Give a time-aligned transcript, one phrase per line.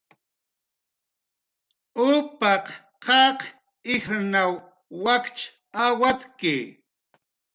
[2.09, 2.65] Upaq
[3.05, 3.37] qaq
[3.93, 4.51] ijrnaw
[5.03, 5.39] wakch
[5.83, 6.55] awatki